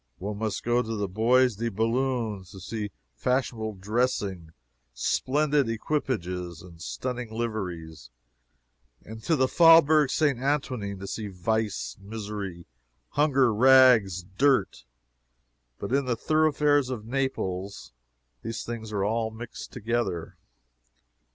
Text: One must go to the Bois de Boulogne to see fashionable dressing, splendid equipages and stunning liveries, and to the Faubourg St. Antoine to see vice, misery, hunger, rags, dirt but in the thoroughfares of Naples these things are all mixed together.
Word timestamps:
One 0.17 0.37
must 0.39 0.63
go 0.63 0.81
to 0.81 0.95
the 0.95 1.07
Bois 1.07 1.49
de 1.55 1.69
Boulogne 1.69 2.43
to 2.45 2.59
see 2.59 2.89
fashionable 3.13 3.75
dressing, 3.75 4.49
splendid 4.95 5.69
equipages 5.69 6.63
and 6.63 6.81
stunning 6.81 7.31
liveries, 7.31 8.09
and 9.03 9.21
to 9.21 9.35
the 9.35 9.47
Faubourg 9.47 10.09
St. 10.09 10.41
Antoine 10.41 10.97
to 10.97 11.05
see 11.05 11.27
vice, 11.27 11.97
misery, 11.99 12.65
hunger, 13.09 13.53
rags, 13.53 14.23
dirt 14.23 14.85
but 15.77 15.93
in 15.93 16.05
the 16.05 16.15
thoroughfares 16.15 16.89
of 16.89 17.05
Naples 17.05 17.93
these 18.41 18.63
things 18.63 18.91
are 18.91 19.05
all 19.05 19.29
mixed 19.29 19.71
together. 19.71 20.35